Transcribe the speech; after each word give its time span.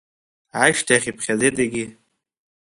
Ашьҭахь 0.63 1.07
иԥхьаӡеит 1.09 1.57
егьи. 1.63 1.85